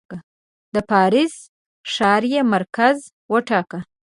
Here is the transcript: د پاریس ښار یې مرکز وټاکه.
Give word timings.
د 0.73 0.75
پاریس 0.89 1.33
ښار 1.93 2.23
یې 2.33 2.41
مرکز 2.53 2.97
وټاکه. 3.31 3.79